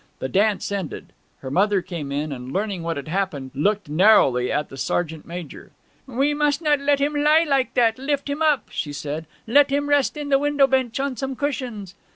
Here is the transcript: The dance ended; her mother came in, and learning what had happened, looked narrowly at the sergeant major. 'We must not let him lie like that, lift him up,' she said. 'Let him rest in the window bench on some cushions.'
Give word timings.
The 0.17 0.27
dance 0.27 0.71
ended; 0.71 1.13
her 1.41 1.51
mother 1.51 1.83
came 1.83 2.11
in, 2.11 2.31
and 2.31 2.51
learning 2.51 2.81
what 2.81 2.97
had 2.97 3.07
happened, 3.07 3.51
looked 3.53 3.87
narrowly 3.87 4.51
at 4.51 4.69
the 4.69 4.75
sergeant 4.75 5.27
major. 5.27 5.73
'We 6.07 6.33
must 6.33 6.59
not 6.59 6.79
let 6.79 6.97
him 6.99 7.13
lie 7.13 7.45
like 7.47 7.75
that, 7.75 7.99
lift 7.99 8.27
him 8.27 8.41
up,' 8.41 8.69
she 8.71 8.93
said. 8.93 9.27
'Let 9.45 9.69
him 9.69 9.89
rest 9.89 10.17
in 10.17 10.29
the 10.29 10.39
window 10.39 10.65
bench 10.65 10.99
on 10.99 11.17
some 11.17 11.35
cushions.' 11.35 11.93